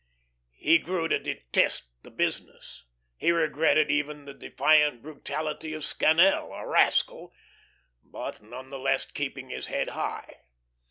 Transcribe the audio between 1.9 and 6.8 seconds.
the business; he regretted even the defiant brutality of Scannel, a